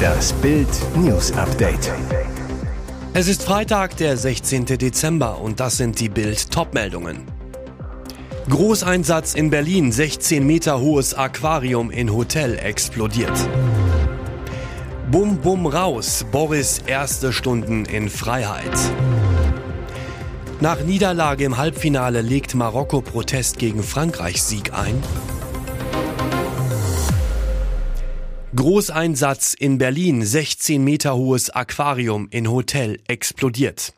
Das 0.00 0.32
Bild 0.34 0.68
News 0.96 1.32
Update. 1.32 1.92
Es 3.12 3.28
ist 3.28 3.42
Freitag, 3.42 3.96
der 3.96 4.16
16. 4.16 4.66
Dezember 4.66 5.40
und 5.40 5.60
das 5.60 5.76
sind 5.76 6.00
die 6.00 6.08
Bild 6.08 6.50
Topmeldungen. 6.50 7.26
Großeinsatz 8.48 9.34
in 9.34 9.50
Berlin, 9.50 9.92
16 9.92 10.46
Meter 10.46 10.80
hohes 10.80 11.14
Aquarium 11.14 11.90
in 11.90 12.12
Hotel 12.12 12.58
explodiert. 12.58 13.36
Bum 15.10 15.38
bum 15.38 15.66
raus, 15.66 16.24
Boris 16.30 16.80
erste 16.86 17.32
Stunden 17.32 17.84
in 17.84 18.08
Freiheit. 18.08 18.78
Nach 20.60 20.80
Niederlage 20.82 21.44
im 21.44 21.56
Halbfinale 21.56 22.20
legt 22.20 22.54
Marokko 22.54 23.00
Protest 23.00 23.58
gegen 23.58 23.82
Frankreichs 23.82 24.48
Sieg 24.48 24.72
ein. 24.74 25.02
Großeinsatz 28.52 29.54
in 29.54 29.78
Berlin, 29.78 30.24
16 30.24 30.82
Meter 30.82 31.14
hohes 31.14 31.50
Aquarium 31.50 32.26
in 32.32 32.50
Hotel 32.50 32.98
explodiert. 33.06 33.94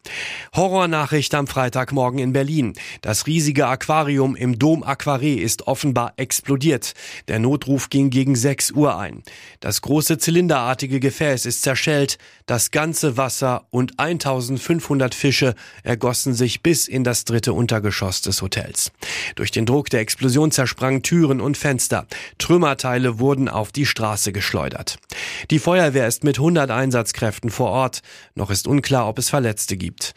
Horrornachricht 0.55 1.35
am 1.35 1.47
Freitagmorgen 1.47 2.19
in 2.19 2.35
Berlin. 2.35 2.75
Das 3.01 3.27
riesige 3.27 3.67
Aquarium 3.67 4.37
im 4.37 4.59
Dom 4.59 4.85
Aquaré 4.85 5.37
ist 5.37 5.67
offenbar 5.69 6.13
explodiert. 6.17 6.93
Der 7.29 7.39
Notruf 7.39 7.89
ging 7.89 8.11
gegen 8.11 8.37
6 8.37 8.73
Uhr 8.73 8.99
ein. 8.99 9.23
Das 9.61 9.81
große 9.81 10.19
zylinderartige 10.19 11.01
Gefäß 11.01 11.47
ist 11.47 11.63
zerschellt. 11.63 12.19
Das 12.45 12.71
ganze 12.71 13.17
Wasser 13.17 13.67
und 13.71 13.99
1500 13.99 15.15
Fische 15.15 15.55
ergossen 15.83 16.35
sich 16.35 16.63
bis 16.63 16.89
in 16.89 17.05
das 17.05 17.25
dritte 17.25 17.55
Untergeschoss 17.55 18.21
des 18.21 18.43
Hotels. 18.43 18.93
Durch 19.35 19.51
den 19.51 19.65
Druck 19.65 19.89
der 19.89 20.01
Explosion 20.01 20.51
zersprangen 20.51 21.03
Türen 21.03 21.41
und 21.41 21.57
Fenster. 21.57 22.07
Trümmerteile 22.37 23.19
wurden 23.19 23.49
auf 23.49 23.73
die 23.73 23.87
Straße 23.87 24.33
geschleudert. 24.43 24.99
Die 25.53 25.61
Feuerwehr 25.61 26.09
ist 26.09 26.25
mit 26.25 26.39
100 26.39 26.69
Einsatzkräften 26.69 27.51
vor 27.51 27.71
Ort. 27.71 28.03
Noch 28.35 28.51
ist 28.51 28.67
unklar, 28.67 29.09
ob 29.09 29.21
es 29.21 29.31
Verletzte 29.31 29.77
gibt. 29.77 30.15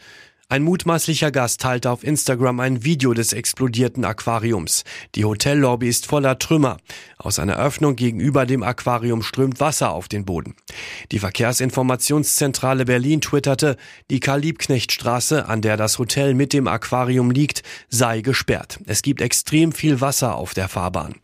Ein 0.48 0.62
mutmaßlicher 0.62 1.30
Gast 1.32 1.60
teilte 1.60 1.90
auf 1.90 2.04
Instagram 2.04 2.60
ein 2.60 2.84
Video 2.84 3.14
des 3.14 3.32
explodierten 3.32 4.04
Aquariums. 4.04 4.84
Die 5.14 5.24
Hotellobby 5.24 5.88
ist 5.88 6.06
voller 6.06 6.38
Trümmer. 6.38 6.76
Aus 7.18 7.38
einer 7.38 7.56
Öffnung 7.56 7.96
gegenüber 7.96 8.46
dem 8.46 8.62
Aquarium 8.62 9.22
strömt 9.22 9.58
Wasser 9.58 9.90
auf 9.90 10.08
den 10.08 10.24
Boden. 10.24 10.54
Die 11.10 11.18
Verkehrsinformationszentrale 11.18 12.84
Berlin 12.84 13.20
twitterte, 13.20 13.76
die 14.10 14.20
Karl-Liebknecht-Straße, 14.20 15.48
an 15.48 15.62
der 15.62 15.76
das 15.76 15.98
Hotel 15.98 16.34
mit 16.34 16.52
dem 16.52 16.68
Aquarium 16.68 17.30
liegt, 17.30 17.62
sei 17.88 18.20
gesperrt. 18.20 18.78
Es 18.86 19.02
gibt 19.02 19.20
extrem 19.20 19.72
viel 19.72 20.00
Wasser 20.00 20.36
auf 20.36 20.54
der 20.54 20.68
Fahrbahn. 20.68 21.14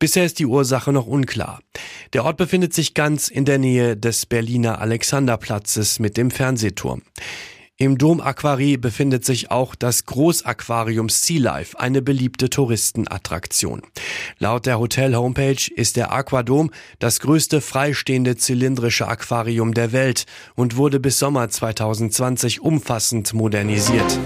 Bisher 0.00 0.24
ist 0.24 0.38
die 0.38 0.46
Ursache 0.46 0.94
noch 0.94 1.06
unklar. 1.06 1.60
Der 2.14 2.24
Ort 2.24 2.38
befindet 2.38 2.72
sich 2.72 2.94
ganz 2.94 3.28
in 3.28 3.44
der 3.44 3.58
Nähe 3.58 3.98
des 3.98 4.24
Berliner 4.24 4.80
Alexanderplatzes 4.80 5.98
mit 5.98 6.16
dem 6.16 6.30
Fernsehturm. 6.30 7.02
Im 7.76 7.98
Dom 7.98 8.22
Aquarie 8.22 8.78
befindet 8.78 9.26
sich 9.26 9.50
auch 9.50 9.74
das 9.74 10.06
Großaquarium 10.06 11.10
Sea 11.10 11.40
Life, 11.40 11.78
eine 11.78 12.00
beliebte 12.00 12.48
Touristenattraktion. 12.48 13.82
Laut 14.38 14.64
der 14.64 14.78
Hotel-Homepage 14.78 15.70
ist 15.76 15.96
der 15.96 16.12
Aquadom 16.12 16.70
das 16.98 17.20
größte 17.20 17.60
freistehende 17.60 18.36
zylindrische 18.36 19.06
Aquarium 19.06 19.74
der 19.74 19.92
Welt 19.92 20.24
und 20.54 20.78
wurde 20.78 20.98
bis 20.98 21.18
Sommer 21.18 21.50
2020 21.50 22.62
umfassend 22.62 23.34
modernisiert. 23.34 24.18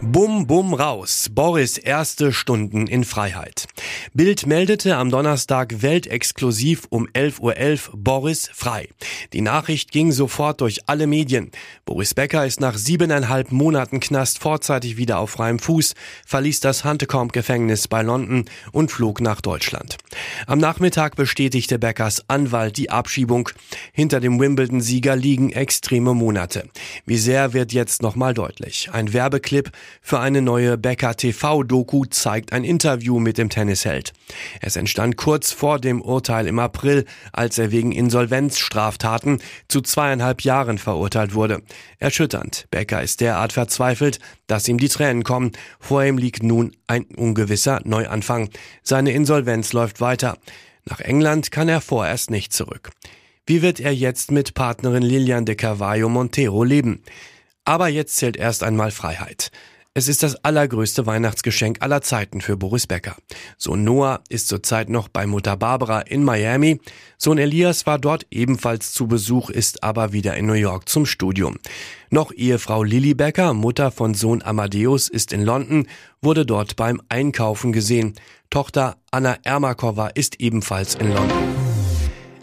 Bum, 0.00 0.46
bum, 0.46 0.74
raus. 0.74 1.28
Boris 1.28 1.76
erste 1.76 2.32
Stunden 2.32 2.86
in 2.86 3.02
Freiheit. 3.02 3.66
Bild 4.14 4.46
meldete 4.46 4.96
am 4.96 5.10
Donnerstag 5.10 5.82
weltexklusiv 5.82 6.86
um 6.88 7.08
11.11 7.08 7.40
Uhr 7.40 7.52
.11 7.54 7.90
Boris 7.94 8.48
frei. 8.54 8.88
Die 9.32 9.40
Nachricht 9.40 9.90
ging 9.90 10.12
sofort 10.12 10.60
durch 10.60 10.88
alle 10.88 11.08
Medien. 11.08 11.50
Boris 11.84 12.14
Becker 12.14 12.46
ist 12.46 12.60
nach 12.60 12.78
siebeneinhalb 12.78 13.50
Monaten 13.50 13.98
Knast 13.98 14.38
vorzeitig 14.38 14.98
wieder 14.98 15.18
auf 15.18 15.30
freiem 15.30 15.58
Fuß, 15.58 15.94
verließ 16.24 16.60
das 16.60 16.84
Huntecombe-Gefängnis 16.84 17.88
bei 17.88 18.02
London 18.02 18.44
und 18.70 18.92
flog 18.92 19.20
nach 19.20 19.40
Deutschland. 19.40 19.98
Am 20.46 20.60
Nachmittag 20.60 21.16
bestätigte 21.16 21.80
Beckers 21.80 22.22
Anwalt 22.28 22.76
die 22.76 22.90
Abschiebung. 22.90 23.48
Hinter 23.92 24.20
dem 24.20 24.38
Wimbledon-Sieger 24.38 25.16
liegen 25.16 25.50
extreme 25.50 26.14
Monate. 26.14 26.68
Wie 27.04 27.18
sehr 27.18 27.52
wird 27.52 27.72
jetzt 27.72 28.00
nochmal 28.00 28.32
deutlich. 28.32 28.90
Ein 28.92 29.12
Werbeclip 29.12 29.72
für 30.00 30.20
eine 30.20 30.42
neue 30.42 30.78
Becker 30.78 31.16
TV-Doku 31.16 32.04
zeigt 32.06 32.52
ein 32.52 32.64
Interview 32.64 33.18
mit 33.18 33.38
dem 33.38 33.48
Tennisheld. 33.48 34.12
Es 34.60 34.76
entstand 34.76 35.16
kurz 35.16 35.52
vor 35.52 35.78
dem 35.78 36.00
Urteil 36.00 36.46
im 36.46 36.58
April, 36.58 37.04
als 37.32 37.58
er 37.58 37.70
wegen 37.70 37.92
Insolvenzstraftaten 37.92 39.42
zu 39.68 39.80
zweieinhalb 39.80 40.42
Jahren 40.42 40.78
verurteilt 40.78 41.34
wurde. 41.34 41.62
Erschütternd. 41.98 42.66
Becker 42.70 43.02
ist 43.02 43.20
derart 43.20 43.52
verzweifelt, 43.52 44.18
dass 44.46 44.68
ihm 44.68 44.78
die 44.78 44.88
Tränen 44.88 45.24
kommen. 45.24 45.52
Vor 45.80 46.04
ihm 46.04 46.18
liegt 46.18 46.42
nun 46.42 46.76
ein 46.86 47.04
ungewisser 47.16 47.80
Neuanfang. 47.84 48.50
Seine 48.82 49.12
Insolvenz 49.12 49.72
läuft 49.72 50.00
weiter. 50.00 50.38
Nach 50.84 51.00
England 51.00 51.50
kann 51.50 51.68
er 51.68 51.80
vorerst 51.80 52.30
nicht 52.30 52.52
zurück. 52.52 52.90
Wie 53.48 53.62
wird 53.62 53.80
er 53.80 53.94
jetzt 53.94 54.30
mit 54.30 54.52
Partnerin 54.52 55.02
Lilian 55.02 55.46
de 55.46 55.54
Carvalho 55.54 56.08
Montero 56.08 56.64
leben? 56.64 57.02
Aber 57.64 57.88
jetzt 57.88 58.16
zählt 58.16 58.36
erst 58.36 58.62
einmal 58.62 58.90
Freiheit. 58.90 59.50
Es 59.98 60.06
ist 60.06 60.22
das 60.22 60.36
allergrößte 60.44 61.06
Weihnachtsgeschenk 61.06 61.78
aller 61.80 62.02
Zeiten 62.02 62.40
für 62.40 62.56
Boris 62.56 62.86
Becker. 62.86 63.16
Sohn 63.56 63.82
Noah 63.82 64.20
ist 64.28 64.46
zurzeit 64.46 64.90
noch 64.90 65.08
bei 65.08 65.26
Mutter 65.26 65.56
Barbara 65.56 66.02
in 66.02 66.22
Miami. 66.22 66.80
Sohn 67.16 67.36
Elias 67.36 67.84
war 67.84 67.98
dort 67.98 68.24
ebenfalls 68.30 68.92
zu 68.92 69.08
Besuch, 69.08 69.50
ist 69.50 69.82
aber 69.82 70.12
wieder 70.12 70.36
in 70.36 70.46
New 70.46 70.52
York 70.52 70.88
zum 70.88 71.04
Studium. 71.04 71.58
Noch 72.10 72.30
Ehefrau 72.30 72.84
Lily 72.84 73.14
Becker, 73.14 73.54
Mutter 73.54 73.90
von 73.90 74.14
Sohn 74.14 74.40
Amadeus, 74.40 75.08
ist 75.08 75.32
in 75.32 75.42
London, 75.42 75.88
wurde 76.22 76.46
dort 76.46 76.76
beim 76.76 77.02
Einkaufen 77.08 77.72
gesehen. 77.72 78.14
Tochter 78.50 78.98
Anna 79.10 79.36
Ermakova 79.42 80.10
ist 80.14 80.40
ebenfalls 80.40 80.94
in 80.94 81.12
London. 81.12 81.77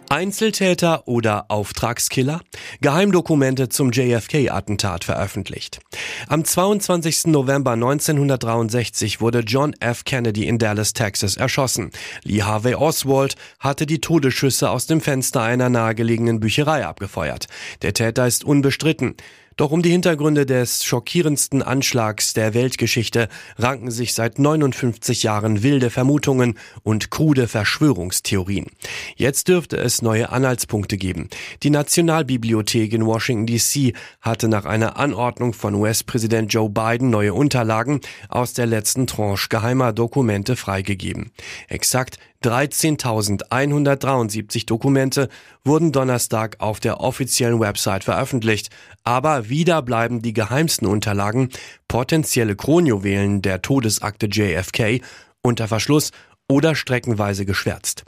Einzeltäter 0.10 1.08
oder 1.08 1.46
Auftragskiller? 1.50 2.42
Geheimdokumente 2.82 3.70
zum 3.70 3.92
JFK-Attentat 3.92 5.04
veröffentlicht. 5.04 5.80
Am 6.28 6.44
22. 6.44 7.28
November 7.28 7.72
1963 7.72 9.22
wurde 9.22 9.40
John 9.40 9.74
F. 9.80 10.04
Kennedy 10.06 10.48
in 10.48 10.58
Dallas, 10.58 10.94
Texas 10.94 11.38
erschossen. 11.38 11.92
Lee 12.24 12.44
Harvey 12.44 12.76
Oswald 12.76 13.36
hatte 13.60 13.86
die 13.86 14.02
Todesschüsse 14.02 14.70
aus 14.70 14.88
dem 14.88 15.02
Fenster 15.02 15.42
einer 15.42 15.70
nahegelegenen 15.70 16.40
Bücherei 16.40 16.86
abgefeuert. 16.86 17.48
Der 17.82 17.94
Täter 17.94 18.28
ist 18.28 18.44
unbestritten. 18.44 19.16
Doch 19.58 19.72
um 19.72 19.82
die 19.82 19.92
Hintergründe 19.92 20.46
des 20.46 20.84
schockierendsten 20.84 21.62
Anschlags 21.62 22.34
der 22.34 22.54
Weltgeschichte 22.54 23.30
ranken 23.58 23.90
sich 23.90 24.14
seit 24.14 24.38
59 24.38 25.24
Jahren 25.24 25.64
wilde 25.64 25.90
Vermutungen 25.90 26.58
und 26.84 27.10
krude 27.10 27.48
Verschwörungstheorien. 27.48 28.68
Jetzt 29.16 29.48
dürfte 29.48 29.78
es 29.78 30.02
neue 30.02 30.30
Anhaltspunkte 30.30 30.98
geben. 30.98 31.30
Die 31.64 31.70
Nationalbibliothek 31.70 32.92
in 32.92 33.06
Washington 33.06 33.48
DC 33.48 33.96
hatte 34.20 34.50
nach 34.50 34.66
einer 34.66 34.98
Anordnung 34.98 35.54
von 35.54 35.74
US-Präsident 35.76 36.54
Joe 36.54 36.70
Biden 36.70 37.10
neue 37.10 37.34
Unterlagen 37.34 38.02
aus 38.28 38.52
der 38.52 38.66
letzten 38.66 39.08
Tranche 39.08 39.48
geheimer 39.48 39.94
Dokumente 39.94 40.58
freigegeben. 40.58 41.32
Exakt 41.70 42.18
13.173 42.46 44.68
Dokumente 44.68 45.30
wurden 45.64 45.92
Donnerstag 45.92 46.58
auf 46.60 46.80
der 46.80 47.00
offiziellen 47.00 47.60
Website 47.60 48.04
veröffentlicht, 48.04 48.70
aber 49.04 49.50
wieder 49.50 49.82
bleiben 49.82 50.22
die 50.22 50.34
geheimsten 50.34 50.88
Unterlagen, 50.88 51.50
potenzielle 51.88 52.56
Kronjuwelen 52.56 53.42
der 53.42 53.64
Todesakte 53.64 54.28
JFK, 54.28 55.02
unter 55.42 55.68
Verschluss 55.68 56.12
oder 56.48 56.76
streckenweise 56.76 57.46
geschwärzt. 57.46 58.04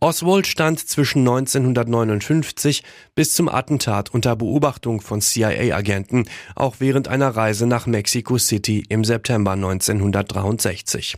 Oswald 0.00 0.46
stand 0.46 0.80
zwischen 0.80 1.20
1959 1.20 2.82
bis 3.14 3.34
zum 3.34 3.48
Attentat 3.48 4.10
unter 4.10 4.36
Beobachtung 4.36 5.00
von 5.00 5.20
CIA-Agenten, 5.20 6.24
auch 6.54 6.76
während 6.78 7.08
einer 7.08 7.30
Reise 7.30 7.66
nach 7.66 7.86
Mexico 7.86 8.38
City 8.38 8.84
im 8.88 9.04
September 9.04 9.52
1963. 9.52 11.16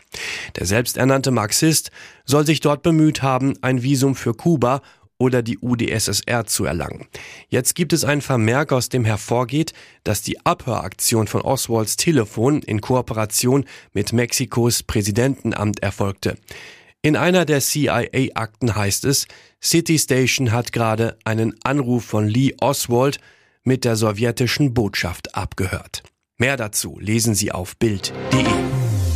Der 0.57 0.67
selbsternannte 0.67 1.31
Marxist 1.31 1.91
soll 2.25 2.47
sich 2.47 2.61
dort 2.61 2.83
bemüht 2.83 3.23
haben, 3.23 3.55
ein 3.63 3.83
Visum 3.83 4.15
für 4.15 4.35
Kuba 4.35 4.83
oder 5.25 5.43
die 5.43 5.59
UdSSR 5.59 6.45
zu 6.45 6.67
erlangen. 6.67 7.07
Jetzt 7.49 7.75
gibt 7.75 7.95
es 7.95 8.05
einen 8.05 8.21
Vermerk, 8.21 8.73
aus 8.73 8.91
dem 8.91 9.07
hervorgeht, 9.07 9.73
dass 10.05 10.21
die 10.21 10.45
Abhöraktion 10.45 11.27
von 11.27 11.41
Oswalds 11.41 11.97
Telefon 11.97 12.61
in 12.61 12.83
Kooperation 12.83 13.65
mit 13.95 14.13
Mexikos 14.13 14.83
Präsidentenamt 14.83 15.83
erfolgte. 15.83 16.37
In 17.01 17.17
einer 17.17 17.47
der 17.47 17.61
CIA-Akten 17.61 18.77
heißt 18.77 19.07
es, 19.07 19.27
City 19.63 19.99
Station 19.99 20.53
hat 20.53 20.73
gerade 20.73 21.17
einen 21.25 21.55
Anruf 21.65 22.05
von 22.05 22.29
Lee 22.29 22.55
Oswald 22.61 23.19
mit 23.63 23.87
der 23.87 23.97
sowjetischen 23.97 24.75
Botschaft 24.75 25.35
abgehört. 25.35 26.03
Mehr 26.37 26.59
dazu 26.59 26.99
lesen 27.01 27.35
Sie 27.35 27.51
auf 27.51 27.77
Bild.de. 27.79 28.45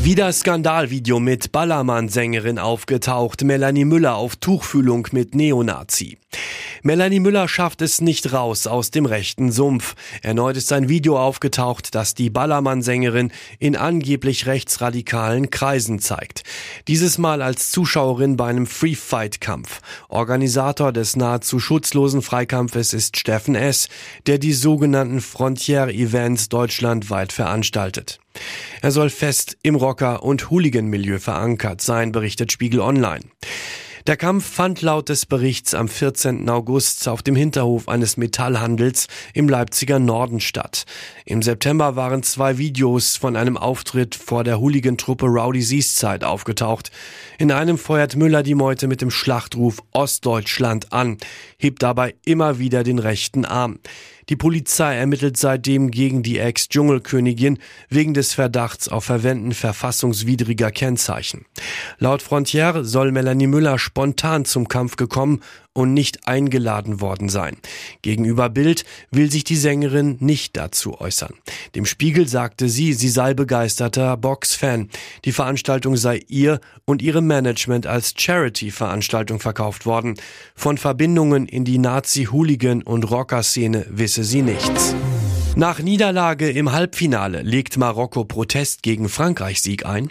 Wieder 0.09 0.33
Skandalvideo 0.33 1.21
mit 1.21 1.53
Ballermann-Sängerin 1.53 2.59
aufgetaucht, 2.59 3.45
Melanie 3.45 3.85
Müller 3.85 4.17
auf 4.17 4.37
Tuchfühlung 4.37 5.07
mit 5.13 5.35
Neonazi. 5.35 6.17
Melanie 6.83 7.21
Müller 7.21 7.47
schafft 7.47 7.83
es 7.83 8.01
nicht 8.01 8.33
raus 8.33 8.67
aus 8.67 8.91
dem 8.91 9.05
rechten 9.05 9.53
Sumpf. 9.53 9.97
Erneut 10.23 10.57
ist 10.57 10.73
ein 10.73 10.89
Video 10.89 11.19
aufgetaucht, 11.19 11.95
das 11.95 12.15
die 12.15 12.31
Ballermann-Sängerin 12.31 13.33
in 13.59 13.77
angeblich 13.77 14.47
rechtsradikalen 14.47 15.51
Kreisen 15.51 15.99
zeigt. 15.99 16.43
Dieses 16.87 17.19
Mal 17.19 17.43
als 17.43 17.71
Zuschauerin 17.71 18.39
bei 18.39 18.47
einem 18.47 18.67
Free-Fight-Kampf. 18.67 19.83
Organisator 20.09 20.91
des 20.91 21.17
nahezu 21.17 21.61
schutzlosen 21.61 22.23
Freikampfes 22.23 22.95
ist 22.95 23.19
Steffen 23.19 23.55
S., 23.55 23.91
der 24.27 24.39
die 24.39 24.55
sogenannten 24.55 25.21
Frontier-Events 25.21 26.49
deutschlandweit 26.49 27.35
veranstaltet. 27.35 28.21
Er 28.83 28.91
soll 28.91 29.11
fest 29.11 29.57
im 29.63 29.75
Rocker- 29.75 30.23
und 30.23 30.51
Hooligan-Milieu 30.51 31.19
verankert 31.19 31.81
sein, 31.81 32.13
berichtet 32.13 32.53
Spiegel 32.53 32.81
Online. 32.81 33.25
Der 34.09 34.17
Kampf 34.17 34.51
fand 34.51 34.81
laut 34.81 35.11
des 35.11 35.27
Berichts 35.27 35.75
am 35.75 35.87
14. 35.87 36.49
August 36.49 37.07
auf 37.09 37.23
dem 37.23 37.37
Hinterhof 37.37 37.91
eines 37.91 38.17
Metallhandels 38.17 39.07
im 39.35 39.51
Leipziger 39.51 39.99
Norden 39.99 40.41
statt. 40.41 40.87
Im 41.27 41.43
September 41.43 41.95
waren 41.95 42.23
zwei 42.23 42.57
Videos 42.57 43.17
von 43.17 43.37
einem 43.37 43.59
Auftritt 43.59 44.15
vor 44.15 44.45
der 44.45 44.61
Hooligan-Truppe 44.61 45.27
Rowdy 45.27 45.61
Seaszeit 45.61 46.25
aufgetaucht. 46.25 46.91
In 47.37 47.53
einem 47.53 47.77
feuert 47.77 48.17
Müller 48.17 48.43
die 48.43 48.55
Meute 48.55 48.87
mit 48.87 49.03
dem 49.03 49.11
Schlachtruf 49.11 49.83
Ostdeutschland 49.93 50.91
an, 50.91 51.19
hebt 51.59 51.83
dabei 51.83 52.15
immer 52.25 52.59
wieder 52.59 52.85
den 52.85 53.01
rechten 53.01 53.45
Arm. 53.45 53.79
Die 54.29 54.37
Polizei 54.37 54.95
ermittelt 54.95 55.39
seitdem 55.39 55.91
gegen 55.91 56.23
die 56.23 56.39
Ex-Dschungelkönigin 56.39 57.59
wegen 57.89 58.13
des 58.13 58.35
Verdachts 58.35 58.89
auf 58.89 59.05
Verwenden 59.05 59.53
verfassungswidriger 59.53 60.71
Kennzeichen. 60.71 61.47
Laut 61.99 62.21
Frontier 62.21 62.85
soll 62.85 63.11
Melanie 63.11 63.47
Müller 63.47 63.79
spontan 63.99 64.45
zum 64.45 64.69
Kampf 64.69 64.95
gekommen 64.95 65.41
und 65.73 65.93
nicht 65.93 66.29
eingeladen 66.29 67.01
worden 67.01 67.29
sein. 67.29 67.57
Gegenüber 68.01 68.49
Bild 68.49 68.85
will 69.11 69.29
sich 69.29 69.43
die 69.43 69.57
Sängerin 69.57 70.19
nicht 70.21 70.57
dazu 70.57 71.01
äußern. 71.01 71.35
Dem 71.75 71.85
Spiegel 71.85 72.29
sagte 72.29 72.69
sie, 72.69 72.93
sie 72.93 73.09
sei 73.09 73.35
begeisterter 73.35 74.17
Box-Fan. 74.17 74.89
Die 75.25 75.33
Veranstaltung 75.33 75.97
sei 75.97 76.23
ihr 76.29 76.61
und 76.85 77.03
ihrem 77.03 77.27
Management 77.27 77.89
als 77.89 78.15
Charity-Veranstaltung 78.17 79.41
verkauft 79.41 79.85
worden. 79.85 80.15
Von 80.55 80.79
Verbindungen 80.79 81.49
in 81.49 81.65
die 81.65 81.79
Nazi-Hooligan- 81.79 82.85
und 82.85 83.03
Rocker-Szene 83.03 83.85
wisse 83.91 84.23
sie 84.23 84.43
nichts. 84.43 84.95
Nach 85.59 85.81
Niederlage 85.81 86.49
im 86.53 86.71
Halbfinale 86.71 87.43
legt 87.43 87.79
Marokko 87.79 88.25
Protest 88.25 88.85
gegen 88.85 89.09
Frankreich 89.09 89.61
Sieg 89.61 89.85
ein. 89.85 90.07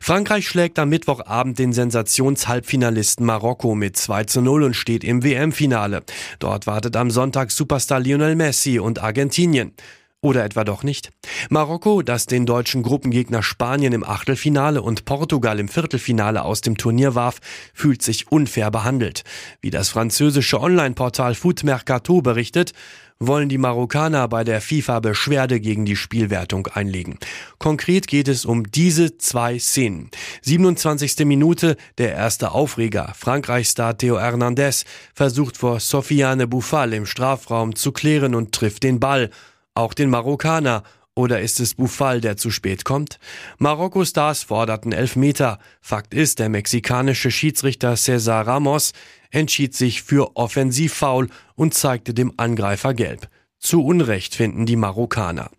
Frankreich 0.00 0.46
schlägt 0.46 0.78
am 0.78 0.90
Mittwochabend 0.90 1.58
den 1.58 1.72
Sensationshalbfinalisten 1.72 3.26
Marokko 3.26 3.74
mit 3.74 3.96
2 3.96 4.22
zu 4.26 4.42
0 4.42 4.62
und 4.62 4.74
steht 4.74 5.02
im 5.02 5.24
WM-Finale. 5.24 6.04
Dort 6.38 6.68
wartet 6.68 6.94
am 6.94 7.10
Sonntag 7.10 7.50
Superstar 7.50 7.98
Lionel 7.98 8.36
Messi 8.36 8.78
und 8.78 9.02
Argentinien. 9.02 9.72
Oder 10.20 10.44
etwa 10.44 10.64
doch 10.64 10.82
nicht? 10.82 11.10
Marokko, 11.50 12.02
das 12.02 12.26
den 12.26 12.46
deutschen 12.46 12.82
Gruppengegner 12.82 13.42
Spanien 13.42 13.92
im 13.92 14.02
Achtelfinale 14.02 14.82
und 14.82 15.04
Portugal 15.04 15.58
im 15.58 15.68
Viertelfinale 15.68 16.42
aus 16.42 16.62
dem 16.62 16.76
Turnier 16.76 17.14
warf, 17.14 17.40
fühlt 17.74 18.02
sich 18.02 18.30
unfair 18.32 18.70
behandelt. 18.70 19.24
Wie 19.60 19.70
das 19.70 19.88
französische 19.88 20.60
Online-Portal 20.60 21.34
Foot 21.34 21.64
Mercato 21.64 22.22
berichtet, 22.22 22.72
wollen 23.18 23.48
die 23.48 23.58
Marokkaner 23.58 24.28
bei 24.28 24.44
der 24.44 24.60
FIFA 24.60 25.00
Beschwerde 25.00 25.60
gegen 25.60 25.84
die 25.84 25.96
Spielwertung 25.96 26.66
einlegen. 26.66 27.18
Konkret 27.58 28.06
geht 28.06 28.28
es 28.28 28.44
um 28.44 28.70
diese 28.70 29.16
zwei 29.18 29.58
Szenen. 29.58 30.10
27. 30.42 31.24
Minute, 31.24 31.76
der 31.98 32.12
erste 32.12 32.52
Aufreger. 32.52 33.12
Frankreichs-Star 33.16 33.96
Theo 33.96 34.18
Hernandez 34.18 34.84
versucht 35.14 35.56
vor 35.56 35.80
Sofiane 35.80 36.46
Bouffal 36.46 36.92
im 36.92 37.06
Strafraum 37.06 37.74
zu 37.74 37.92
klären 37.92 38.34
und 38.34 38.52
trifft 38.52 38.82
den 38.82 39.00
Ball. 39.00 39.30
Auch 39.74 39.94
den 39.94 40.10
Marokkaner 40.10 40.82
oder 41.18 41.40
ist 41.40 41.60
es 41.60 41.74
Bufal, 41.74 42.20
der 42.20 42.36
zu 42.36 42.50
spät 42.50 42.84
kommt? 42.84 43.18
Marokko-Stars 43.56 44.42
forderten 44.42 44.92
Elfmeter. 44.92 45.58
Fakt 45.80 46.12
ist, 46.12 46.38
der 46.38 46.50
mexikanische 46.50 47.30
Schiedsrichter 47.30 47.96
Cesar 47.96 48.46
Ramos 48.46 48.92
entschied 49.36 49.74
sich 49.74 50.02
für 50.02 50.34
Offensivfoul 50.34 51.28
und 51.54 51.74
zeigte 51.74 52.14
dem 52.14 52.32
Angreifer 52.38 52.94
gelb. 52.94 53.28
Zu 53.58 53.84
Unrecht 53.84 54.34
finden 54.34 54.64
die 54.64 54.76
Marokkaner. 54.76 55.50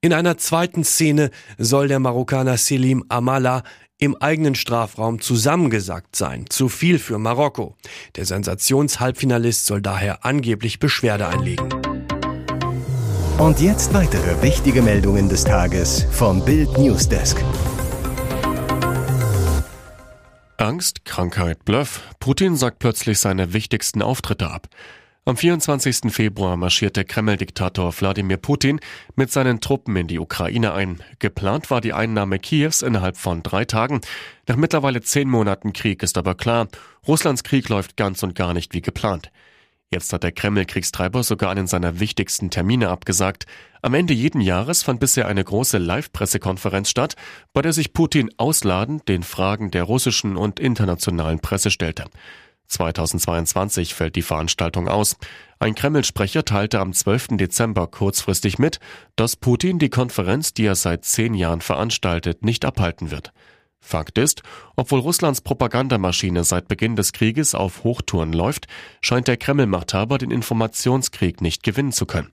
In 0.00 0.14
einer 0.14 0.38
zweiten 0.38 0.82
Szene 0.82 1.30
soll 1.58 1.88
der 1.88 2.00
Marokkaner 2.00 2.56
Selim 2.56 3.04
Amala 3.08 3.64
im 3.98 4.16
eigenen 4.16 4.54
Strafraum 4.54 5.20
zusammengesackt 5.20 6.16
sein. 6.16 6.46
Zu 6.48 6.68
viel 6.70 6.98
für 6.98 7.18
Marokko. 7.18 7.76
Der 8.16 8.24
Sensationshalbfinalist 8.24 9.66
soll 9.66 9.82
daher 9.82 10.24
angeblich 10.24 10.80
Beschwerde 10.80 11.28
einlegen. 11.28 11.68
Und 13.38 13.60
jetzt 13.60 13.92
weitere 13.92 14.40
wichtige 14.42 14.80
Meldungen 14.82 15.28
des 15.28 15.44
Tages 15.44 16.06
vom 16.10 16.44
Bild 16.44 16.78
Newsdesk. 16.78 17.36
Angst, 20.62 21.04
Krankheit, 21.04 21.64
Bluff. 21.64 22.02
Putin 22.20 22.54
sagt 22.54 22.78
plötzlich 22.78 23.18
seine 23.18 23.52
wichtigsten 23.52 24.00
Auftritte 24.00 24.48
ab. 24.48 24.68
Am 25.24 25.36
24. 25.36 26.12
Februar 26.12 26.56
marschierte 26.56 27.04
Kreml-Diktator 27.04 27.92
Wladimir 28.00 28.36
Putin 28.36 28.78
mit 29.16 29.32
seinen 29.32 29.60
Truppen 29.60 29.96
in 29.96 30.06
die 30.06 30.20
Ukraine 30.20 30.72
ein. 30.72 31.02
Geplant 31.18 31.72
war 31.72 31.80
die 31.80 31.92
Einnahme 31.92 32.38
Kiews 32.38 32.82
innerhalb 32.82 33.16
von 33.16 33.42
drei 33.42 33.64
Tagen. 33.64 34.02
Nach 34.46 34.54
mittlerweile 34.54 35.00
zehn 35.00 35.28
Monaten 35.28 35.72
Krieg 35.72 36.00
ist 36.04 36.16
aber 36.16 36.36
klar, 36.36 36.68
Russlands 37.08 37.42
Krieg 37.42 37.68
läuft 37.68 37.96
ganz 37.96 38.22
und 38.22 38.36
gar 38.36 38.54
nicht 38.54 38.72
wie 38.72 38.82
geplant. 38.82 39.32
Jetzt 39.90 40.12
hat 40.12 40.22
der 40.22 40.30
Kreml-Kriegstreiber 40.30 41.24
sogar 41.24 41.50
einen 41.50 41.66
seiner 41.66 41.98
wichtigsten 41.98 42.50
Termine 42.50 42.88
abgesagt. 42.88 43.46
Am 43.84 43.94
Ende 43.94 44.14
jeden 44.14 44.40
Jahres 44.40 44.84
fand 44.84 45.00
bisher 45.00 45.26
eine 45.26 45.42
große 45.42 45.76
Live-Pressekonferenz 45.76 46.88
statt, 46.88 47.16
bei 47.52 47.62
der 47.62 47.72
sich 47.72 47.92
Putin 47.92 48.30
ausladend 48.36 49.08
den 49.08 49.24
Fragen 49.24 49.72
der 49.72 49.82
russischen 49.82 50.36
und 50.36 50.60
internationalen 50.60 51.40
Presse 51.40 51.72
stellte. 51.72 52.04
2022 52.68 53.92
fällt 53.92 54.14
die 54.14 54.22
Veranstaltung 54.22 54.86
aus. 54.86 55.16
Ein 55.58 55.74
Kreml-Sprecher 55.74 56.44
teilte 56.44 56.78
am 56.78 56.92
12. 56.92 57.36
Dezember 57.36 57.88
kurzfristig 57.88 58.60
mit, 58.60 58.78
dass 59.16 59.34
Putin 59.34 59.80
die 59.80 59.90
Konferenz, 59.90 60.54
die 60.54 60.64
er 60.64 60.76
seit 60.76 61.04
zehn 61.04 61.34
Jahren 61.34 61.60
veranstaltet, 61.60 62.44
nicht 62.44 62.64
abhalten 62.64 63.10
wird. 63.10 63.32
Fakt 63.80 64.16
ist, 64.16 64.42
obwohl 64.76 65.00
Russlands 65.00 65.40
Propagandamaschine 65.40 66.44
seit 66.44 66.68
Beginn 66.68 66.94
des 66.94 67.12
Krieges 67.12 67.56
auf 67.56 67.82
Hochtouren 67.82 68.32
läuft, 68.32 68.68
scheint 69.00 69.26
der 69.26 69.38
Kreml-Machthaber 69.38 70.18
den 70.18 70.30
Informationskrieg 70.30 71.40
nicht 71.40 71.64
gewinnen 71.64 71.90
zu 71.90 72.06
können. 72.06 72.30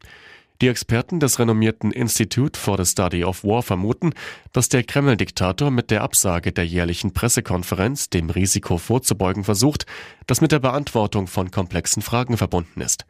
Die 0.61 0.67
Experten 0.67 1.21
des 1.21 1.39
renommierten 1.39 1.91
Institute 1.91 2.59
for 2.59 2.77
the 2.77 2.89
Study 2.89 3.23
of 3.23 3.45
War 3.45 3.63
vermuten, 3.63 4.11
dass 4.51 4.67
der 4.67 4.83
Kreml-Diktator 4.83 5.71
mit 5.71 5.89
der 5.89 6.01
Absage 6.01 6.51
der 6.51 6.65
jährlichen 6.65 7.13
Pressekonferenz 7.13 8.09
dem 8.09 8.29
Risiko 8.29 8.77
vorzubeugen 8.77 9.45
versucht, 9.45 9.85
das 10.27 10.41
mit 10.41 10.51
der 10.51 10.59
Beantwortung 10.59 11.27
von 11.27 11.49
komplexen 11.49 12.01
Fragen 12.01 12.35
verbunden 12.35 12.81
ist. 12.81 13.05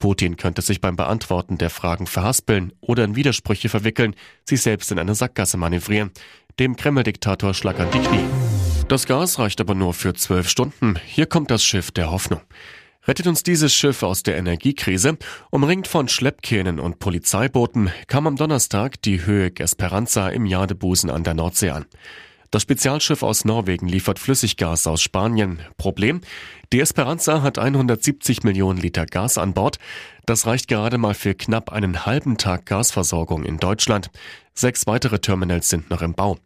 Putin 0.00 0.36
könnte 0.36 0.60
sich 0.60 0.80
beim 0.80 0.96
Beantworten 0.96 1.56
der 1.56 1.70
Fragen 1.70 2.08
verhaspeln 2.08 2.72
oder 2.80 3.04
in 3.04 3.14
Widersprüche 3.14 3.68
verwickeln, 3.68 4.16
sich 4.44 4.62
selbst 4.62 4.90
in 4.90 4.98
eine 4.98 5.14
Sackgasse 5.14 5.56
manövrieren. 5.56 6.10
Dem 6.58 6.74
Kreml-Diktator 6.74 7.54
schlackern 7.54 7.92
die 7.92 8.00
Knie. 8.00 8.24
Das 8.88 9.06
Gas 9.06 9.38
reicht 9.38 9.60
aber 9.60 9.76
nur 9.76 9.94
für 9.94 10.14
zwölf 10.14 10.48
Stunden. 10.48 10.96
Hier 11.06 11.26
kommt 11.26 11.52
das 11.52 11.62
Schiff 11.62 11.92
der 11.92 12.10
Hoffnung. 12.10 12.40
Rettet 13.08 13.26
uns 13.26 13.42
dieses 13.42 13.74
Schiff 13.74 14.02
aus 14.02 14.22
der 14.22 14.36
Energiekrise? 14.36 15.16
Umringt 15.50 15.88
von 15.88 16.08
Schleppkähnen 16.08 16.78
und 16.78 16.98
Polizeibooten 16.98 17.90
kam 18.06 18.26
am 18.26 18.36
Donnerstag 18.36 19.00
die 19.00 19.24
Höhe 19.24 19.50
Esperanza 19.58 20.28
im 20.28 20.44
Jadebusen 20.44 21.08
an 21.08 21.24
der 21.24 21.32
Nordsee 21.32 21.70
an. 21.70 21.86
Das 22.50 22.60
Spezialschiff 22.60 23.22
aus 23.22 23.46
Norwegen 23.46 23.88
liefert 23.88 24.18
Flüssiggas 24.18 24.86
aus 24.86 25.00
Spanien. 25.00 25.60
Problem? 25.78 26.20
Die 26.70 26.80
Esperanza 26.80 27.40
hat 27.40 27.58
170 27.58 28.42
Millionen 28.42 28.78
Liter 28.78 29.06
Gas 29.06 29.38
an 29.38 29.54
Bord. 29.54 29.78
Das 30.26 30.44
reicht 30.44 30.68
gerade 30.68 30.98
mal 30.98 31.14
für 31.14 31.34
knapp 31.34 31.72
einen 31.72 32.04
halben 32.04 32.36
Tag 32.36 32.66
Gasversorgung 32.66 33.42
in 33.44 33.56
Deutschland. 33.56 34.10
Sechs 34.52 34.86
weitere 34.86 35.18
Terminals 35.18 35.70
sind 35.70 35.88
noch 35.88 36.02
im 36.02 36.12
Bau. 36.12 36.36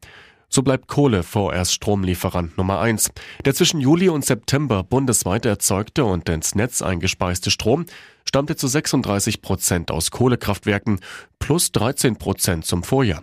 So 0.55 0.61
bleibt 0.61 0.87
Kohle 0.87 1.23
vorerst 1.23 1.73
Stromlieferant 1.73 2.59
Nummer 2.59 2.79
eins. 2.79 3.11
Der 3.47 3.55
zwischen 3.55 3.81
Juli 3.81 4.11
und 4.11 4.23
September 4.23 4.83
bundesweit 4.85 5.47
erzeugte 5.47 6.05
und 6.05 6.29
ins 6.29 6.55
Netz 6.55 6.83
eingespeiste 6.83 7.51
Strom 7.51 7.87
stammte 8.27 8.55
zu 8.55 8.69
36 8.69 9.41
Prozent 9.41 9.91
aus 9.91 10.11
Kohlekraftwerken 10.11 11.01
plus 11.39 11.73
13 11.73 12.17
Prozent 12.17 12.67
zum 12.67 12.83
Vorjahr. 12.83 13.23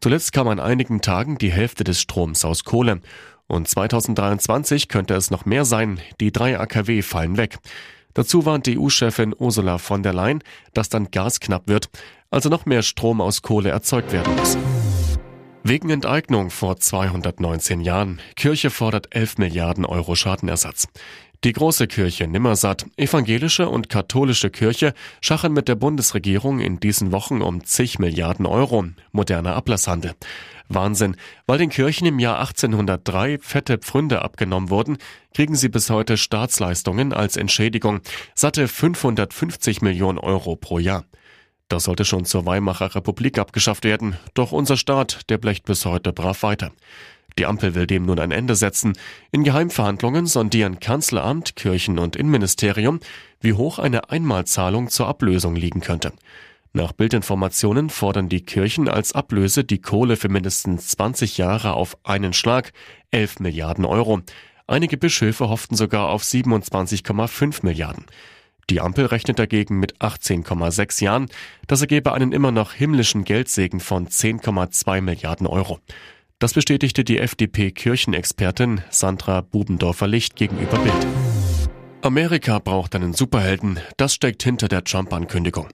Zuletzt 0.00 0.32
kam 0.32 0.48
an 0.48 0.58
einigen 0.58 1.00
Tagen 1.00 1.38
die 1.38 1.52
Hälfte 1.52 1.84
des 1.84 2.00
Stroms 2.00 2.44
aus 2.44 2.64
Kohle. 2.64 3.00
Und 3.46 3.68
2023 3.68 4.88
könnte 4.88 5.14
es 5.14 5.30
noch 5.30 5.44
mehr 5.44 5.64
sein. 5.64 6.00
Die 6.20 6.32
drei 6.32 6.58
AKW 6.58 7.02
fallen 7.02 7.36
weg. 7.36 7.58
Dazu 8.14 8.46
warnt 8.46 8.68
EU-Chefin 8.68 9.32
Ursula 9.38 9.78
von 9.78 10.02
der 10.02 10.12
Leyen, 10.12 10.42
dass 10.72 10.88
dann 10.88 11.12
Gas 11.12 11.38
knapp 11.38 11.68
wird, 11.68 11.88
also 12.32 12.48
noch 12.48 12.66
mehr 12.66 12.82
Strom 12.82 13.20
aus 13.20 13.42
Kohle 13.42 13.70
erzeugt 13.70 14.10
werden 14.10 14.34
muss. 14.34 14.58
Wegen 15.66 15.88
Enteignung 15.88 16.50
vor 16.50 16.76
219 16.76 17.80
Jahren. 17.80 18.20
Kirche 18.36 18.68
fordert 18.68 19.16
11 19.16 19.38
Milliarden 19.38 19.86
Euro 19.86 20.14
Schadenersatz. 20.14 20.88
Die 21.42 21.54
große 21.54 21.86
Kirche 21.86 22.26
Nimmersatt, 22.26 22.84
evangelische 22.98 23.70
und 23.70 23.88
katholische 23.88 24.50
Kirche 24.50 24.92
schachen 25.22 25.54
mit 25.54 25.66
der 25.68 25.76
Bundesregierung 25.76 26.60
in 26.60 26.80
diesen 26.80 27.12
Wochen 27.12 27.40
um 27.40 27.64
zig 27.64 27.98
Milliarden 27.98 28.44
Euro. 28.44 28.84
Moderner 29.12 29.56
Ablasshandel. 29.56 30.12
Wahnsinn. 30.68 31.16
Weil 31.46 31.56
den 31.56 31.70
Kirchen 31.70 32.06
im 32.06 32.18
Jahr 32.18 32.40
1803 32.40 33.38
fette 33.38 33.78
Pfründe 33.78 34.20
abgenommen 34.20 34.68
wurden, 34.68 34.98
kriegen 35.32 35.54
sie 35.54 35.70
bis 35.70 35.88
heute 35.88 36.18
Staatsleistungen 36.18 37.14
als 37.14 37.38
Entschädigung. 37.38 38.02
Satte 38.34 38.68
550 38.68 39.80
Millionen 39.80 40.18
Euro 40.18 40.56
pro 40.56 40.78
Jahr. 40.78 41.06
Das 41.68 41.84
sollte 41.84 42.04
schon 42.04 42.24
zur 42.24 42.46
Weimarer 42.46 42.94
Republik 42.94 43.38
abgeschafft 43.38 43.84
werden, 43.84 44.16
doch 44.34 44.52
unser 44.52 44.76
Staat, 44.76 45.30
der 45.30 45.38
blecht 45.38 45.64
bis 45.64 45.86
heute 45.86 46.12
brav 46.12 46.42
weiter. 46.42 46.72
Die 47.38 47.46
Ampel 47.46 47.74
will 47.74 47.86
dem 47.86 48.06
nun 48.06 48.20
ein 48.20 48.30
Ende 48.30 48.54
setzen. 48.54 48.92
In 49.32 49.42
Geheimverhandlungen 49.42 50.26
sondieren 50.26 50.78
Kanzleramt, 50.78 51.56
Kirchen- 51.56 51.98
und 51.98 52.14
Innenministerium, 52.14 53.00
wie 53.40 53.54
hoch 53.54 53.78
eine 53.78 54.10
Einmalzahlung 54.10 54.88
zur 54.88 55.08
Ablösung 55.08 55.56
liegen 55.56 55.80
könnte. 55.80 56.12
Nach 56.72 56.92
Bildinformationen 56.92 57.90
fordern 57.90 58.28
die 58.28 58.42
Kirchen 58.42 58.88
als 58.88 59.12
Ablöse 59.12 59.64
die 59.64 59.80
Kohle 59.80 60.16
für 60.16 60.28
mindestens 60.28 60.88
20 60.88 61.38
Jahre 61.38 61.74
auf 61.74 61.96
einen 62.04 62.32
Schlag, 62.32 62.72
11 63.10 63.40
Milliarden 63.40 63.84
Euro. 63.84 64.20
Einige 64.66 64.96
Bischöfe 64.96 65.48
hofften 65.48 65.76
sogar 65.76 66.08
auf 66.08 66.22
27,5 66.22 67.60
Milliarden. 67.64 68.06
Die 68.70 68.80
Ampel 68.80 69.06
rechnet 69.06 69.38
dagegen 69.38 69.78
mit 69.78 69.98
18,6 69.98 71.02
Jahren. 71.02 71.26
Das 71.66 71.80
ergebe 71.80 72.12
einen 72.12 72.32
immer 72.32 72.50
noch 72.50 72.72
himmlischen 72.72 73.24
Geldsegen 73.24 73.80
von 73.80 74.08
10,2 74.08 75.00
Milliarden 75.00 75.46
Euro. 75.46 75.80
Das 76.38 76.52
bestätigte 76.52 77.04
die 77.04 77.18
FDP-Kirchenexpertin 77.18 78.82
Sandra 78.90 79.40
Bubendorfer-Licht 79.40 80.36
gegenüber 80.36 80.78
Bild. 80.78 81.06
Amerika 82.02 82.58
braucht 82.58 82.94
einen 82.94 83.14
Superhelden. 83.14 83.80
Das 83.96 84.14
steckt 84.14 84.42
hinter 84.42 84.68
der 84.68 84.84
Trump-Ankündigung. 84.84 85.68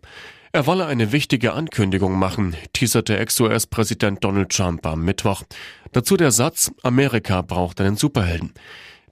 Er 0.53 0.67
wolle 0.67 0.87
eine 0.87 1.13
wichtige 1.13 1.53
Ankündigung 1.53 2.19
machen, 2.19 2.57
teaserte 2.73 3.17
Ex-US-Präsident 3.19 4.25
Donald 4.25 4.51
Trump 4.51 4.85
am 4.85 5.05
Mittwoch. 5.05 5.45
Dazu 5.93 6.17
der 6.17 6.33
Satz, 6.33 6.73
Amerika 6.83 7.43
braucht 7.43 7.81
einen 7.81 7.97
Superhelden. 7.97 8.53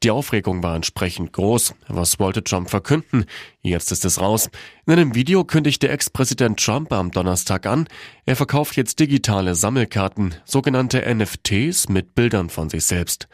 Die 0.05 0.13
Aufregung 0.13 0.63
war 0.63 0.77
entsprechend 0.77 1.33
groß. 1.33 1.75
Was 1.89 2.21
wollte 2.21 2.45
Trump 2.45 2.71
verkünden? 2.71 3.25
Jetzt 3.63 3.91
ist 3.91 4.05
es 4.05 4.21
raus. 4.21 4.49
In 4.87 4.93
einem 4.93 5.15
Video 5.17 5.45
kündigte 5.45 5.89
Ex-Präsident 5.89 6.65
Trump 6.65 6.93
am 6.93 7.11
Donnerstag 7.11 7.67
an, 7.67 7.89
er 8.25 8.37
verkauft 8.37 8.77
jetzt 8.77 9.01
digitale 9.01 9.57
Sammelkarten, 9.57 10.37
sogenannte 10.45 11.03
NFTs 11.13 11.89
mit 11.89 12.15
Bildern 12.15 12.49
von 12.49 12.71
sich 12.71 12.85
selbst. 12.85 13.29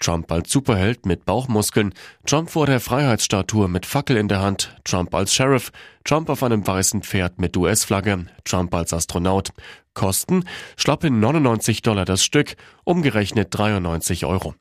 Trump 0.00 0.30
als 0.30 0.52
Superheld 0.52 1.06
mit 1.06 1.24
Bauchmuskeln, 1.24 1.94
Trump 2.26 2.50
vor 2.50 2.66
der 2.66 2.80
Freiheitsstatue 2.80 3.68
mit 3.68 3.86
Fackel 3.86 4.16
in 4.16 4.28
der 4.28 4.40
Hand, 4.40 4.76
Trump 4.84 5.14
als 5.14 5.34
Sheriff, 5.34 5.72
Trump 6.04 6.28
auf 6.28 6.42
einem 6.42 6.66
weißen 6.66 7.02
Pferd 7.02 7.40
mit 7.40 7.56
US-Flagge, 7.56 8.26
Trump 8.44 8.74
als 8.74 8.92
Astronaut. 8.92 9.50
Kosten 9.94 10.44
schlappe 10.76 11.10
99 11.10 11.82
Dollar 11.82 12.04
das 12.04 12.24
Stück, 12.24 12.56
umgerechnet 12.84 13.48
93 13.50 14.26
Euro. 14.26 14.54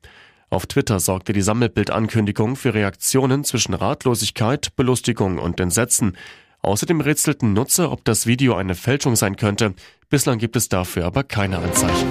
Auf 0.53 0.67
Twitter 0.67 0.99
sorgte 0.99 1.33
die 1.33 1.41
Sammelbildankündigung 1.41 2.55
für 2.55 2.75
Reaktionen 2.75 3.43
zwischen 3.43 3.73
Ratlosigkeit, 3.73 4.75
Belustigung 4.75 5.39
und 5.39 5.59
Entsetzen. 5.59 6.15
Außerdem 6.61 7.01
rätselten 7.01 7.53
Nutzer, 7.53 7.91
ob 7.91 8.05
das 8.05 8.27
Video 8.27 8.53
eine 8.53 8.75
Fälschung 8.75 9.15
sein 9.15 9.35
könnte. 9.35 9.73
Bislang 10.11 10.37
gibt 10.37 10.55
es 10.55 10.69
dafür 10.69 11.05
aber 11.05 11.23
keine 11.23 11.57
Anzeichen. 11.57 12.07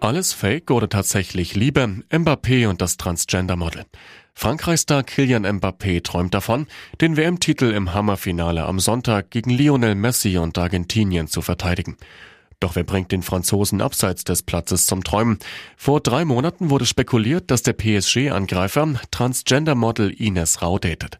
Alles 0.00 0.34
Fake 0.34 0.70
oder 0.70 0.90
tatsächlich 0.90 1.56
Liebe? 1.56 2.02
Mbappé 2.10 2.68
und 2.68 2.82
das 2.82 2.98
Transgender-Model. 2.98 3.86
Frankreichstar 4.34 5.02
Kylian 5.02 5.46
Mbappé 5.46 6.02
träumt 6.02 6.34
davon, 6.34 6.66
den 7.00 7.16
WM-Titel 7.16 7.72
im 7.72 7.94
Hammerfinale 7.94 8.66
am 8.66 8.78
Sonntag 8.80 9.30
gegen 9.30 9.48
Lionel 9.48 9.94
Messi 9.94 10.36
und 10.36 10.58
Argentinien 10.58 11.26
zu 11.26 11.40
verteidigen. 11.40 11.96
Doch 12.60 12.76
wer 12.76 12.84
bringt 12.84 13.10
den 13.10 13.22
Franzosen 13.22 13.80
abseits 13.80 14.22
des 14.22 14.42
Platzes 14.42 14.84
zum 14.84 15.02
Träumen? 15.02 15.38
Vor 15.78 16.00
drei 16.00 16.26
Monaten 16.26 16.68
wurde 16.68 16.84
spekuliert, 16.84 17.50
dass 17.50 17.62
der 17.62 17.72
PSG-Angreifer 17.72 19.00
Transgender-Model 19.10 20.10
Ines 20.10 20.60
Rau 20.60 20.78
datet. 20.78 21.18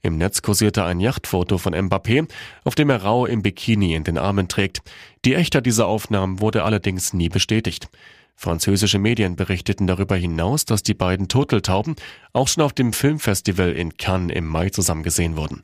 Im 0.00 0.16
Netz 0.16 0.40
kursierte 0.40 0.84
ein 0.84 1.00
Yachtfoto 1.00 1.58
von 1.58 1.74
Mbappé, 1.74 2.26
auf 2.64 2.74
dem 2.74 2.88
er 2.88 3.02
Rau 3.02 3.26
im 3.26 3.42
Bikini 3.42 3.94
in 3.94 4.04
den 4.04 4.16
Armen 4.16 4.48
trägt. 4.48 4.80
Die 5.26 5.34
Echtheit 5.34 5.66
dieser 5.66 5.86
Aufnahmen 5.86 6.40
wurde 6.40 6.64
allerdings 6.64 7.12
nie 7.12 7.28
bestätigt. 7.28 7.88
Französische 8.34 9.00
Medien 9.00 9.36
berichteten 9.36 9.88
darüber 9.88 10.16
hinaus, 10.16 10.64
dass 10.64 10.84
die 10.84 10.94
beiden 10.94 11.28
Turteltauben 11.28 11.96
auch 12.32 12.48
schon 12.48 12.62
auf 12.62 12.72
dem 12.72 12.92
Filmfestival 12.92 13.72
in 13.72 13.96
Cannes 13.96 14.34
im 14.34 14.46
Mai 14.46 14.70
zusammen 14.70 15.02
gesehen 15.02 15.36
wurden. 15.36 15.62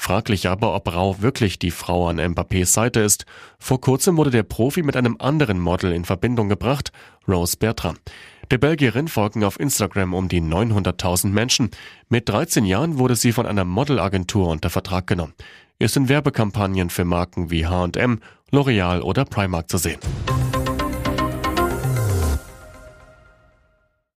Fraglich 0.00 0.48
aber, 0.48 0.74
ob 0.74 0.94
Rau 0.94 1.20
wirklich 1.20 1.58
die 1.58 1.70
Frau 1.70 2.08
an 2.08 2.18
Mbappés 2.18 2.72
Seite 2.72 3.00
ist. 3.00 3.26
Vor 3.58 3.82
kurzem 3.82 4.16
wurde 4.16 4.30
der 4.30 4.44
Profi 4.44 4.82
mit 4.82 4.96
einem 4.96 5.16
anderen 5.18 5.58
Model 5.58 5.92
in 5.92 6.06
Verbindung 6.06 6.48
gebracht, 6.48 6.90
Rose 7.28 7.58
Bertram. 7.58 7.98
Der 8.50 8.56
Belgierin 8.56 9.08
folgen 9.08 9.44
auf 9.44 9.60
Instagram 9.60 10.14
um 10.14 10.30
die 10.30 10.40
900.000 10.40 11.26
Menschen. 11.26 11.70
Mit 12.08 12.30
13 12.30 12.64
Jahren 12.64 12.96
wurde 12.96 13.14
sie 13.14 13.32
von 13.32 13.44
einer 13.44 13.66
Modelagentur 13.66 14.48
unter 14.48 14.70
Vertrag 14.70 15.06
genommen. 15.06 15.34
Ist 15.78 15.98
in 15.98 16.08
Werbekampagnen 16.08 16.88
für 16.88 17.04
Marken 17.04 17.50
wie 17.50 17.66
H&M, 17.66 18.20
L'Oreal 18.50 19.02
oder 19.02 19.26
Primark 19.26 19.68
zu 19.68 19.76
sehen. 19.76 20.00